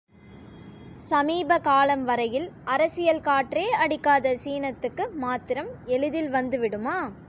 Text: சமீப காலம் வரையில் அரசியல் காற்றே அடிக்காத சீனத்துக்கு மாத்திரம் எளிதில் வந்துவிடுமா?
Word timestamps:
சமீப 0.99 1.57
காலம் 1.59 2.03
வரையில் 2.03 2.51
அரசியல் 2.65 3.21
காற்றே 3.21 3.69
அடிக்காத 3.77 4.35
சீனத்துக்கு 4.43 5.11
மாத்திரம் 5.15 5.71
எளிதில் 5.85 6.29
வந்துவிடுமா? 6.29 6.97